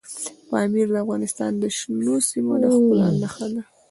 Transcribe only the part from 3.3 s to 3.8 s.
ده.